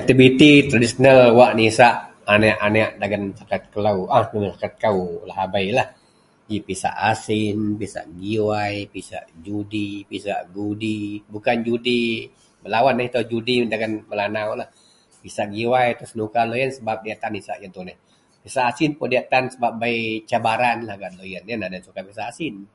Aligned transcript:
aktiviti 0.00 0.52
tradisional 0.68 1.20
wak 1.40 1.52
nisak 1.58 1.94
aneak-aneak 2.32 2.90
dagen 3.00 3.22
Masyarakat 3.32 3.62
kelou 3.72 3.98
ah 4.14 4.24
masyarakat 4.32 4.72
kou 4.82 4.98
lahabeilah 5.30 5.88
ji 6.48 6.56
pisak 6.66 6.96
asin, 7.12 7.56
pisak 7.80 8.04
giwai, 8.20 8.74
pisak 8.92 9.24
judi 9.44 9.90
pisak 10.10 10.40
gudi 10.54 11.00
bukan 11.32 11.56
judi 11.66 12.28
belawen 12.62 13.00
eh, 13.00 13.08
itou 13.08 13.24
judi 13.30 13.54
dagen 13.72 13.92
melanaulah, 14.10 14.68
pisak 15.24 15.48
giwai 15.56 15.88
itou 15.96 16.08
senuka 16.12 16.40
loyien 16.50 16.70
sebab 16.76 16.96
diyak 17.00 17.18
tan 17.22 17.32
isak 17.40 17.56
ien 17.64 17.72
tuneh, 17.72 17.96
pisak 18.44 18.64
asin 18.70 18.90
pun 19.00 19.08
diyak 19.08 19.26
tan 19.32 19.48
sebab 19.48 19.72
bei 19.80 20.20
cabaran 20.28 20.84
gak 20.84 21.10
deloyien 21.16 21.40
ienlah 21.48 21.72
deloyien 21.72 21.86
suka 21.88 22.04
pisak 22.04 22.28
asin 22.36 22.68